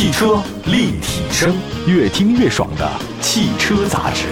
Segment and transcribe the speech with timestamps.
[0.00, 1.54] 汽车立体声，
[1.86, 4.28] 越听越爽的汽车杂志。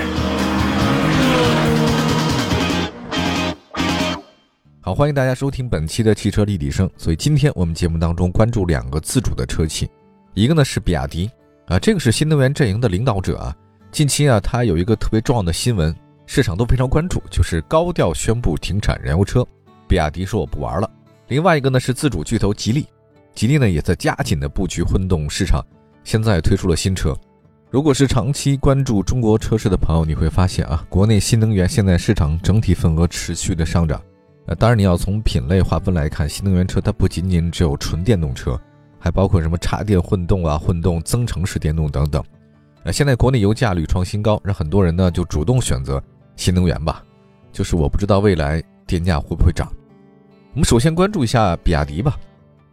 [4.80, 6.88] 好，欢迎大家收听本期的汽车立体声。
[6.96, 9.86] 所以今天我们节目当中关注两个自主的车企，
[10.32, 11.30] 一个呢是比亚迪
[11.66, 13.54] 啊，这个是新能源阵营的领导者啊。
[13.92, 19.46] 近期啊，它有一个特别重要的新闻，市场都非常关注，就是高调宣布停产燃油车。
[19.86, 20.90] 比亚迪说我不玩了。
[21.26, 22.86] 另外一个呢是自主巨头吉利，
[23.38, 25.64] 吉利呢也在加紧的布局混动市场，
[26.02, 27.16] 现在推出了新车。
[27.70, 34.02] 如果是长期关注中国车市的朋友，你会发现啊，国内新能源现在市场整体份额持续的上涨。
[34.46, 38.60] 呃，当然你要从品类划分来看，新能源车它不仅仅只有纯电动车，
[38.98, 42.20] 还包括什么插电混动啊、混动增程式电动等等。
[42.82, 46.02] 呃，现在国内油价屡创新高，让很多人呢就主动选择
[46.34, 47.04] 新能源吧。
[47.52, 49.72] 就是我不知道未来电价会不会涨。
[50.54, 52.18] 我们首先关注一下比亚迪吧。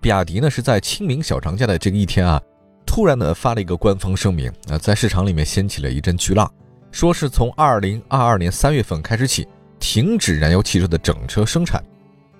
[0.05, 2.39] 比亚迪呢是在清明小长假的这个一天啊，
[2.85, 6.47] 突然呢发了一个官方声明啊，在市场里面掀起了一阵巨浪，
[6.91, 9.47] 说是从二零二二年三月份开始起。
[9.79, 11.83] 停止燃油汽车的整车生产，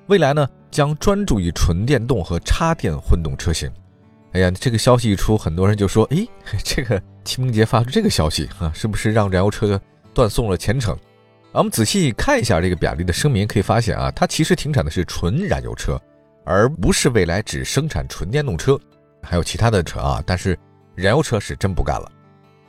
[0.06, 3.68] 未来呢将专注于纯电动和插电混动车型。
[4.34, 6.28] 哎呀，这个消息一出，很多人就说：“哎，
[6.64, 9.82] 这个清明节发出这个消息啊，是不是让燃油车
[10.14, 10.94] 断送了前程？”
[11.52, 16.00] 啊，我们仔细看一下这个比亚迪的声明，可以发现啊，它其实停产的是纯燃油车，
[16.46, 18.80] 而不是未来只生产纯电动车，
[19.22, 20.24] 还有其他的车啊。
[20.26, 20.58] 但是
[20.96, 22.12] 燃油车是真不干了。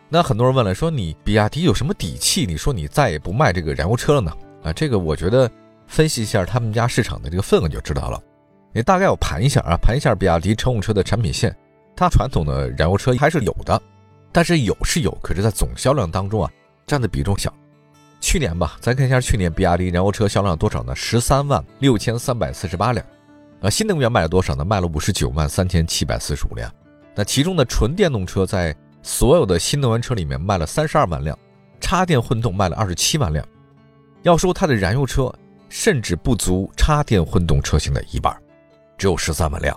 [0.08, 2.46] 那很多人问了，说你比亚迪有什么底气？
[2.46, 4.32] 你说你再也不卖这个燃油车了呢？
[4.62, 5.50] 啊，这个我觉得
[5.86, 8.20] 分析一下他们家市场的这个份额就知道了。
[8.72, 11.54] 你大概我盘一下啊，盘一下比亚迪乘用车的产品线，
[11.94, 13.80] 它传统的燃油车还是有的，
[14.32, 16.50] 但是有是有，可是在总销量当中啊，
[16.86, 17.52] 占的比重小。
[18.20, 20.94] 去年吧，咱看一下去年比亚迪燃油车销量多少呢？
[20.94, 23.04] 十三万六千三百四十八辆。
[23.60, 24.64] 啊，新能源卖了多少呢？
[24.64, 26.70] 卖了五十九万三千七百四十五辆。
[27.14, 31.36] 那其中的纯电动车在所有的新能源车里面卖了三十二万辆，
[31.80, 33.46] 插电混动卖了二十七万辆。
[34.22, 35.32] 要说它的燃油车，
[35.68, 38.36] 甚至不足插电混动车型的一半，
[38.98, 39.74] 只有十三万辆。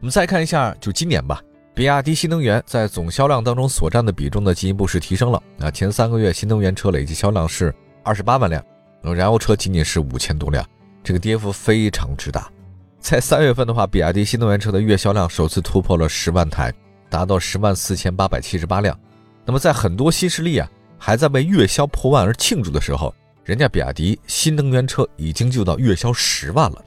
[0.00, 1.40] 我们再看一下，就今年吧，
[1.74, 5.40] 比亚迪新能源在总销量当中所占的比重呢，进一步是提升了。
[5.60, 7.72] 啊，前三个月新能源车累计销量是
[8.02, 8.64] 二十八万辆，
[9.02, 10.66] 燃油车仅仅是五千多辆，
[11.04, 12.50] 这个跌幅非常之大。
[13.02, 16.72] 在三月份的话，比亚迪新能源车的月销量首次突破了十万台，
[17.10, 18.98] 达到十万四千八百七十八辆。
[19.44, 26.82] 那么在很多新势力啊还在为月销破万而庆祝的时候，人家比亚迪新能源车已经就到月销十万了，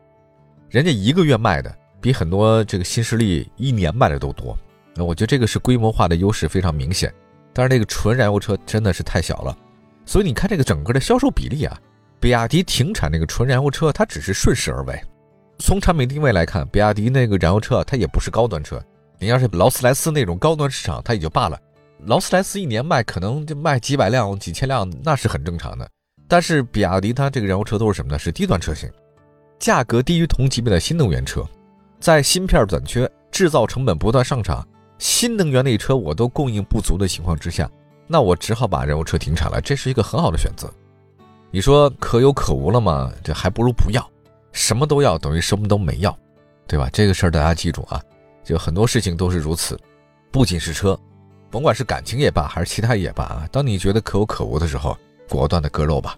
[0.69, 4.57] 人家一个月卖的比很多这个新势力一年卖的都多。
[4.95, 7.13] 那我觉得这个是规模化的优势非常明显。
[7.51, 9.55] 但是那个纯燃油车真的是太小了，
[10.05, 11.77] 所以你看这个整个的销售比例啊，
[12.21, 14.97] 比亚迪停产那个纯燃油车，它只是顺势而为。
[15.57, 18.81] 从产品定位来看，比亚迪那个燃油车它也不是高端车。
[19.17, 21.59] 你要是劳斯莱斯那种高端市场，它也就罢了。
[22.05, 25.89] 劳斯莱斯一年卖可能就卖几百辆、几千辆，那是很正常的。
[26.27, 28.19] 但是比亚迪它这个燃油车都是什么呢？
[28.19, 28.91] 是低端车型，
[29.57, 31.43] 价格低于同级别的新能源车，
[31.99, 34.67] 在芯片短缺、制造成本不断上涨、
[34.97, 37.69] 新能源类车我都供应不足的情况之下，
[38.07, 39.61] 那我只好把燃油车停产了。
[39.61, 40.69] 这是一个很好的选择。
[41.49, 43.09] 你说可有可无了吗？
[43.23, 44.05] 这还不如不要，
[44.55, 46.17] 什么都要等于什么都没要，
[46.65, 46.89] 对吧？
[46.91, 48.01] 这个事儿大家记住啊，
[48.43, 49.79] 就很多事情都是如此，
[50.31, 50.99] 不仅是车，
[51.51, 54.97] 甭管是感情也罢，还是其他也罢啊，当你觉得可有可无的时候。
[55.27, 56.15] 果断的割肉吧。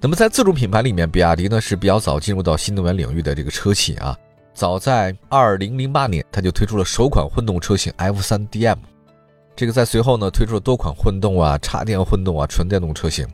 [0.00, 4.16] 那么在自主品牌里面，比亚迪呢是比较早进入到新能源领域的这个车企啊。
[4.54, 8.78] 早在二零零八年，它就推出了首款混动车型 F3 DM。
[9.54, 13.28] 这个在随后呢推出了多款混动啊、插电混动啊、纯电动车型。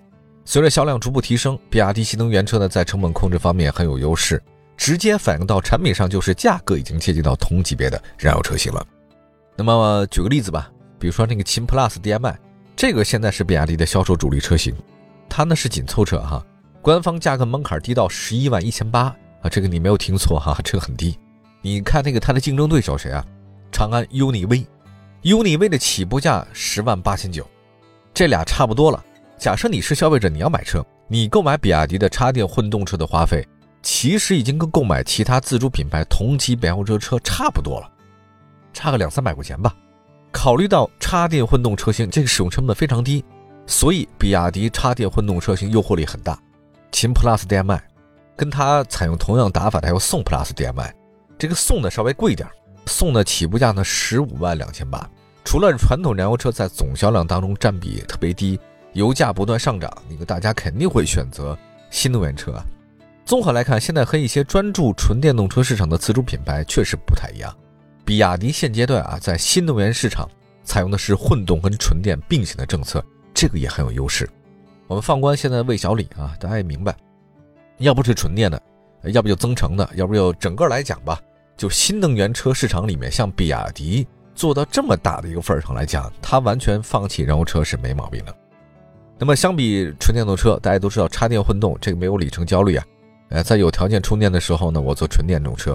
[0.51, 4.43] 随着销量逐步提升，比亚迪新能源车呢在成本控制方面很有优势，
[4.79, 8.83] 直接反映到产品上就是价格已经接近到同级别的燃油车型了。
[9.57, 12.39] 那么举个例子吧，比如说那个秦 PLUS DM-i。
[12.75, 14.75] 这个现在是比亚迪的销售主力车型，
[15.29, 16.43] 它呢是紧凑车哈，
[16.81, 21.15] 官方价格门槛低到十一万一千八啊，这个你没有听错哈， 这个很低。
[21.61, 23.23] 你看那个它的竞争对手谁啊？
[23.71, 27.47] 长安 UNI-V，UNI-V 的起步价十万八千九，
[28.15, 29.05] 这俩差不多了。
[29.39, 33.47] 假设你是消费者，你要买车，你购买比亚迪的插电混动车的花费，
[33.83, 37.89] 其实已经跟购买其他自主品牌同级燃油车车差不多了，
[38.73, 39.73] 差个两三百块钱吧。
[40.33, 43.25] 考虑到插电混动车型这个使用成本非常低，
[43.65, 46.37] 所以比亚迪插电混动车型诱惑力很大。
[46.91, 47.81] 秦 PLUS DM-i
[48.35, 50.93] 跟它采用同样打法的还有宋 PLUS DM-i，
[51.39, 52.49] 这个宋呢稍微贵一点，
[52.87, 55.09] 宋的起步价呢十五万两千八。
[55.45, 58.59] 除了传统燃油车在总销量当中占比特别低，
[58.93, 61.57] 油价不断上涨，那个大家肯定会选择
[61.91, 62.55] 新能源车。
[63.25, 67.55] 综合来看，现在和一些专注纯电动车市场的自主品牌确实不太一样。
[68.05, 70.27] 比亚迪现阶段啊，在新能源市场
[70.65, 73.05] 采用的是混动跟纯电并行的政策，
[73.35, 74.27] 这个也很有优势。
[74.87, 76.97] 我们放观现在魏小李啊，大家也明白，
[77.77, 78.61] 要不是纯电的，
[79.13, 81.21] 要不就增程的，要不就整个来讲吧，
[81.55, 88.35] 就新能源车市场里面，像比亚迪做到这么大的一个份儿上来讲，它完全放弃燃油车是没毛病的。
[89.19, 92.85] 那么相比纯电动车，大家都知道插电混动这个没有里程焦虑啊，
[93.31, 95.75] 呃，在有条件充电的时候呢，我坐纯电动车；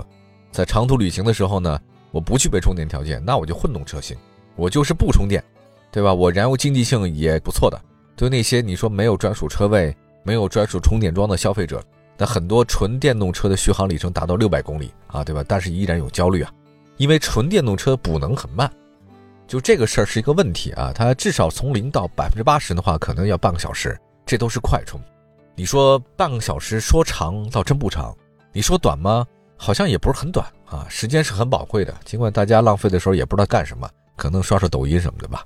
[0.52, 1.80] 在长途旅行的时候呢。
[2.14, 4.16] 我不具备充电条件，那我就混动车型，
[4.56, 5.44] 我就是不充电，
[5.92, 6.14] 对吧？
[6.14, 7.82] 我燃油经济性也不错的。
[8.16, 11.84] 对那些你说没有专属车位、没有专属充电桩的消费者，
[12.16, 15.44] 那很多纯电动车的续航里程达到六百公里啊，对吧？
[15.48, 16.52] 但是依然有焦虑啊，
[16.98, 18.72] 因为纯电动车补能很慢，
[19.54, 20.92] 就这个事儿是一个问题啊。
[20.96, 23.96] 它至少从零到百分之八十的话，可能要半个小时，
[24.26, 25.00] 这都是快充。
[25.56, 28.12] 你说半个小时说长倒真不长，
[28.52, 29.24] 你说短吗？
[29.56, 31.94] 好像也不是很短啊，时间是很宝贵的。
[32.04, 35.46] 尽管大家浪费的时候也不知道干什么，可能刷刷抖音什么的吧。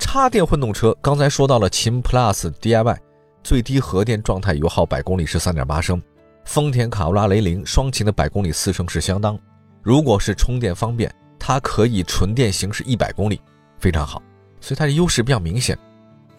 [0.00, 2.96] 插电混动车，刚才说到了秦 PLUS DIY，
[3.44, 6.02] 最低核电状态油耗百公里是三点八升，
[6.44, 9.38] 丰田卡罗拉雷凌双擎的百公里四升是相当。
[9.80, 11.08] 如果是充电方便，
[11.38, 13.40] 它可以纯电行驶一百公里，
[13.78, 14.22] 非常好，
[14.60, 15.78] 所以它的优势比较明显。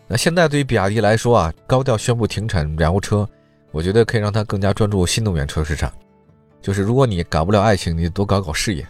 [0.07, 3.27] 那现在对于比亚迪来说啊，高调宣布停产燃油车，
[3.71, 5.91] 我觉得可以让它更加专注新能源车市场。
[6.61, 8.85] 就是如果你搞不了爱情，你多搞搞事业，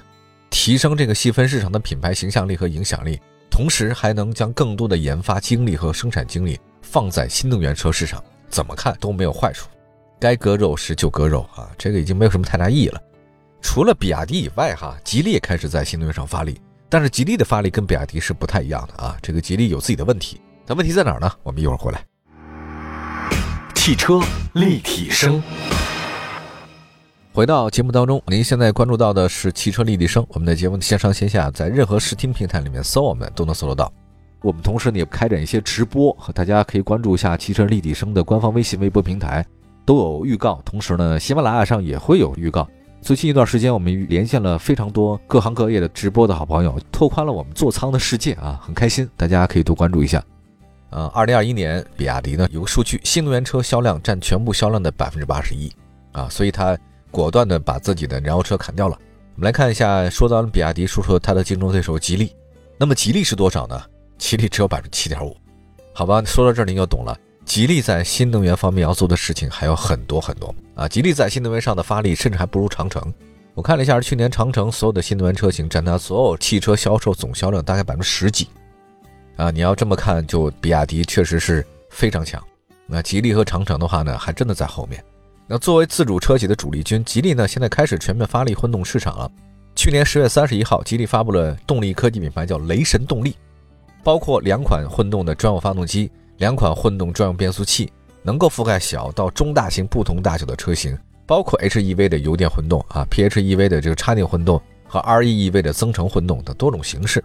[0.49, 3.19] 提升这个细分市场的品牌形象力和影响力，
[3.51, 9.67] 同时还能将更多的研发精力和生产精力放在新能源车市场，怎么看都没有坏处。
[10.19, 13.01] 该割肉时就割肉啊，这个已经没有什么太大意义了。
[13.61, 19.15] 除了比亚迪以外，哈，吉利也开始在新能源上发力，但是吉利的发力跟比亚迪是不太一样的啊。
[19.21, 21.31] 这个吉利有自己的问题，但问题在哪儿呢？
[21.43, 22.03] 我们一会儿回来。
[23.75, 24.19] 汽车
[24.53, 25.41] 立体声。
[27.31, 30.25] 回到节目当中，您现在关注到的是汽车立体声。
[30.29, 33.91] 我们的节目线上线下，在任何视听平台里面搜，我们都能搜得到。
[34.41, 39.45] 我们同时呢也开展一些直播，和大家可以关注一下汽车立体声的官方微信、微博平台，
[39.85, 40.61] 都有预告。
[40.65, 42.67] 同时呢，喜马拉雅上也会有预告。
[43.01, 49.09] 最近一段时间，我们连线了非常多各行各业的直播的好朋友，拓宽了我们座舱的世界啊，很开心。
[49.17, 50.23] 大家可以多关注一下。
[50.91, 55.71] 呃，二零二一年，比亚迪呢有个数据，新能源车销量占全部销量的百分之八十一
[56.11, 56.77] 啊，所以它。
[57.11, 58.95] 果断地把自己的燃油车砍掉了。
[59.33, 62.35] 我们来看一下，说到比亚迪，说说它的竞争对手吉利。
[62.77, 63.81] 那么吉利是多少呢？
[64.19, 65.35] 吉利只有百分之七点五。
[65.91, 67.17] 好吧，说到这儿您就懂了。
[67.49, 70.87] 吉利在新能源方面要做的事情还有很多很多啊。
[70.87, 73.11] 吉利在新能源上的发力，甚至还不如长城。
[73.55, 78.47] 我看了一下，去年长城所有的新能源车型占它所有汽车销售总销量大概百分之十几。
[79.35, 82.39] 啊，你要这么看，就比亚迪确实是非常强。
[82.85, 85.03] 那吉利和长城的话呢，还真的在后面。
[85.47, 89.31] 那作为自主车企的主力军，吉利呢现在开始全面发力混动市场了。
[89.75, 93.35] 去年十月三十一号，吉利发布了动力科技品牌叫雷神动力，
[94.03, 97.91] 包括两款混动的专用发动机，两款混动专用变速器，
[98.23, 107.23] 能够覆盖小到中大型不同大小的车型，包括 HEV 的油电混动啊，PHEV 的这个插电混动和 REEV 的增程混动等多种形式。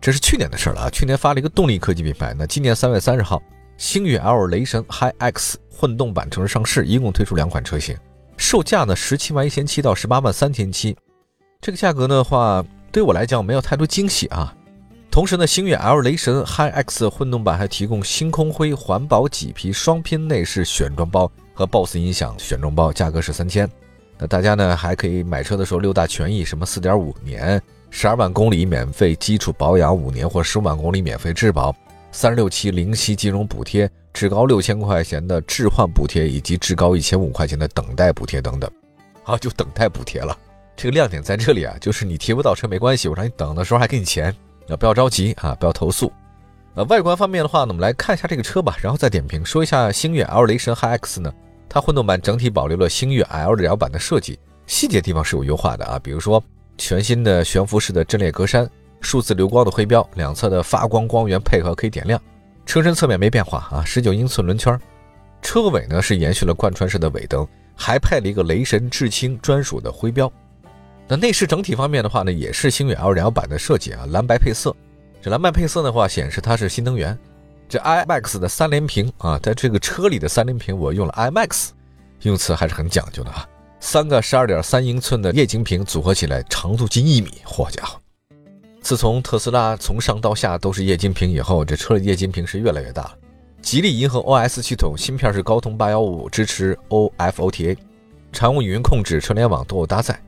[0.00, 2.34] 这是去年的事了啊，去年发了一个动力科技品牌。
[2.36, 3.42] 那今年三月三十号，
[3.76, 5.58] 星越 L 雷神 Hi X。
[5.76, 7.96] 混动版正式上市，一共推出两款车型，
[8.36, 10.96] 售价呢十七万一千七到十八万三千七。
[11.60, 14.54] 这个价格的话，对我来讲没有太多惊喜啊。
[15.14, 23.70] 同时呢，星越 L 雷神 Hi X 混动版还提供星空灰环保麂皮双拼内饰选装包和 BOSS 音响选装包，价格是三千。
[24.18, 31.72] 那大家呢还可以买车的时候六大权益，什么四点五年、十二万公里免费基础保养五年或十五万公里免费质保。
[32.10, 38.68] 三十六期零息金融补贴，至高六千块钱的置换补贴，以及至高一千五块钱的等待补贴等等。
[39.22, 40.36] 好，就等待补贴了。
[40.74, 44.34] 这个亮点在这里啊，就是你提不到车没关系，我让你等的时候还给你钱。
[44.68, 46.12] 啊，不要着急啊，不要投诉。
[46.74, 49.44] 呃，外观方面的话呢，我们来看一下这个车吧，然后再点评。
[49.44, 51.32] 说一下星越 L 雷神 Hi X 呢，
[51.68, 56.42] 它混动版整体保留了星越 L 的 L 版的设计，细节地方是有优化的啊，比如说
[56.76, 58.68] 全新的悬浮式的阵列格栅。
[59.00, 62.18] 数字流光的徽标，两侧的发光光源配合可以点亮。
[62.64, 64.80] 车身侧面没变化啊，十九英寸轮圈。
[65.42, 70.32] 车尾呢是延续了贯穿式的尾灯，还配了一个雷神智清专属的徽标。
[71.06, 74.74] 那内饰整体方面的话呢，也是星越 L 两版的设计啊，蓝白配色。
[75.20, 77.18] 这蓝白配色的话，显示它是新能源。
[77.68, 81.70] 这 IMAX 的三连屏啊，在这个车里的三连屏，我用了 IMAX，
[82.22, 83.48] 用词还是很讲究的啊。
[83.80, 87.98] 三个十二点三英寸的液晶屏组合起来，长度近一米，嚯家伙！
[88.80, 93.14] 自从特斯拉从上到下都是液晶屏以后，这车里液晶屏是越来越大了。
[93.62, 97.76] 吉利银河 OS 系统芯片是高通八幺五，支持 OFOTA，
[98.30, 100.18] 常用语音控制、车联网都有搭载。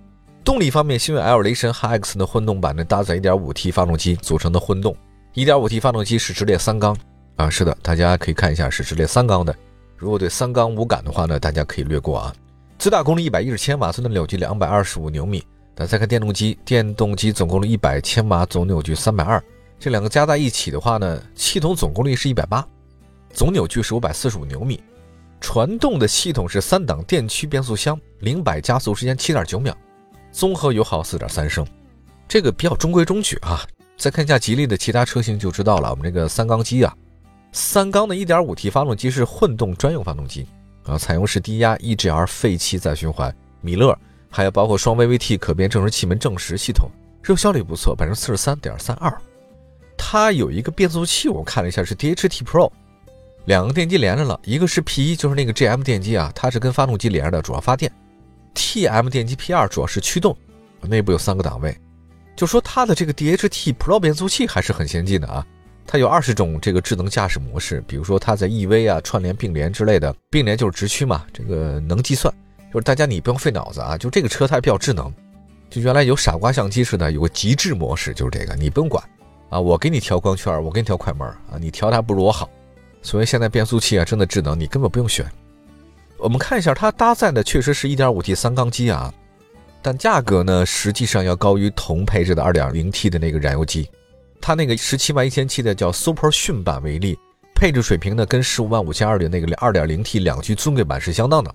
[0.46, 4.96] 动力方面，星越 L 雷神 HiX 的混动版呢，搭载 1.5T 发动机组成的混动
[5.34, 6.96] ，1.5T 发动机是直列三缸
[7.34, 9.52] 啊，是的，大家可以看一下是直列三缸的。
[9.96, 12.32] 如果对三缸无感的话呢，大家可以略过啊。
[12.78, 15.44] 最大功率110千瓦，最大扭矩225牛米。
[15.74, 19.42] 那再看电动机，电动机总功率100千瓦，总扭矩320。
[19.80, 22.64] 这两个加在一起的话呢，系统总功率是180，
[23.30, 24.80] 总扭矩是545牛米。
[25.40, 29.76] 传动的系统是三档电驱变速箱，零百加速时间7.9秒，
[30.36, 31.66] 综合油耗4.3升，
[32.28, 33.66] 这个比较中规中矩啊。
[33.96, 36.94] 再看一下吉利的其他车型就知道了，我们这个三缸机啊，
[37.52, 40.46] 三缸的 1.5T 发动机是混动专用发动机。
[40.84, 46.90] 啊，采用是低压 EGR 废气再循环，米勒，还有包括双 VVT 可变正时气门正时系统，
[47.22, 49.10] 热效率不错，百分之四十三点三二。
[49.96, 52.70] 它有一个变速器，我看了一下是 DHT Pro，
[53.46, 57.90] 两个电机连着了，一个是 P 一，就是那个 GM 电机啊，它是跟发动机连着的，主要发电
[58.56, 60.36] ；TM 电机 P 二主要是驱动，
[60.80, 61.76] 内部有三个档位。
[62.34, 65.46] 就说它的这个 DHT Pro 变速器还是很先进的啊。
[65.86, 72.34] 它有二十种这个智能驾驶模式，比如说它在 EV 啊、串联并联之类的，并联就是直驱嘛，这个能计算，
[72.74, 75.14] 就是大家你不用费脑子啊，就这个车它比较智能，
[75.70, 79.02] 就原来有傻瓜相机似的，有个极致模式，就是这个你不用管
[79.48, 82.50] 啊，我给你调光圈，我给你调快门啊，你调它不如我好，
[83.00, 85.24] 所以现在变速器啊真的智能，你根本不用选。
[86.18, 89.12] 我们看一下它搭载的确实是一点五 T 三缸机啊，
[89.82, 93.88] 但价格呢实际上要高于同配置的二点零 T 的那个燃油机。
[94.40, 97.18] 它那个十七万一千七的叫 Super 迅版为例，
[97.54, 101.52] 配置水平呢跟十五万五千二的那个二点零 T 两驱尊贵版是相当的，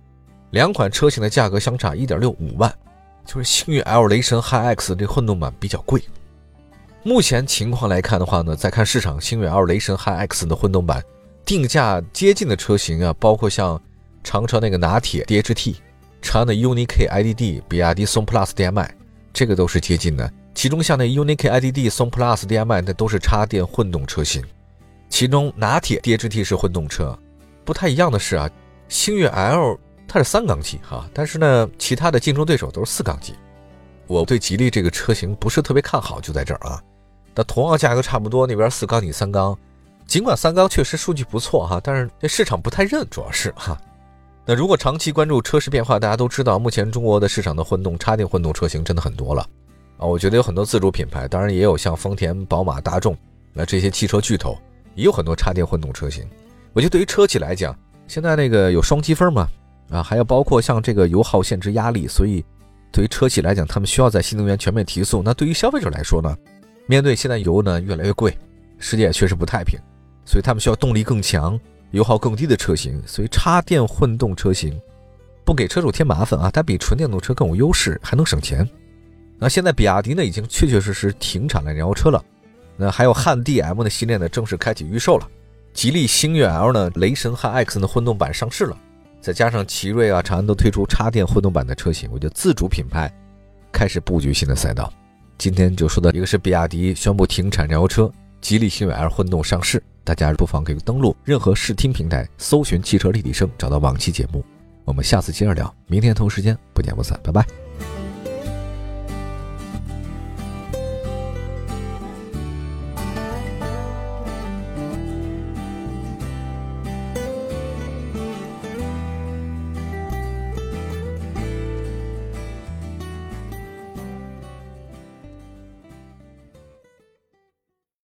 [0.49, 2.73] 两款车型的价格相差一点六五万，
[3.25, 6.01] 就是星越 L 雷神 HiX 这混动版比较贵。
[7.03, 11.01] 目前情况来看的话呢，再看市场，星越 L 雷神 HiX 的混动版
[11.45, 13.81] 定价接近的车型啊，包括像
[14.23, 15.75] 长城那个拿铁 DHT、
[16.21, 18.95] 长安的 UNI-K IDD、比亚迪宋 PLUS DM-i，
[19.33, 20.31] 这个都是接近的。
[20.53, 24.43] 其中像那 UNI-K IDD、宋 PLUS DM-i 那都是插电混动车型，
[25.09, 27.17] 其中拿铁 DHT 是混动车，
[27.63, 28.49] 不太一样的是啊，
[28.89, 33.33] 星越 L 它是三缸机哈，但是呢，其他的竞争对手都是四缸机。
[34.07, 36.83] 我对吉利这个车型不是特别看好，就在这儿啊。
[37.33, 39.57] 那同样价格差不多，那边四缸你三缸，
[40.05, 43.79] 尽管三缸确实数据不错哈，但是这市场不太认，主要是哈。
[44.51, 49.47] 那如果长期关注车市变化，大家都知道，目前中国的市场的混动插电混动车型真的很多了。
[49.95, 53.15] 啊，我觉得有很多自主品牌，当然也有像丰田、宝马、大众，
[53.53, 54.57] 那这些汽车巨头
[54.93, 56.29] 也有很多插电混动车型。
[56.73, 57.73] 我觉得对于车企来讲，
[58.09, 59.47] 现在那个有双积分嘛，
[59.89, 62.43] 啊，还要包括像这个油耗限制压力，所以
[62.91, 65.21] 对于车企来讲，他们需要在新能源全面提速。
[65.23, 66.35] 那对于消费者来说呢，
[66.87, 68.37] 面对现在油呢越来越贵，
[68.79, 69.79] 世界确实不太平，
[70.25, 71.57] 所以他们需要动力更强、
[71.91, 73.01] 油耗更低的车型。
[73.05, 74.79] 所以插电混动车型
[75.45, 78.67] 不给车主添麻烦啊，它比纯电动车更有优势，还能省钱。
[79.37, 82.23] 那现在比亚迪呢，已经确确实实停产了燃油车了。
[82.77, 85.27] 那还有汉 DM 的系列呢，正式开启预售了。
[85.73, 88.77] 吉利星越 L 呢，雷神汉 X 的混动版上市了。
[89.19, 93.11] 再加上奇瑞啊、长安都推出插电混动版的车型，我觉得自主品牌
[93.71, 94.91] 开始布局新的赛道。
[95.37, 104.43] 今天就说到一个是比亚迪宣布停产燃油车，吉利星越 L 混动上市，大家不妨可以登录任何视听平台搜寻汽车立体声，找到往期节目。
[104.83, 107.90] 我们下次接着聊，明天同时间不见不散，拜拜。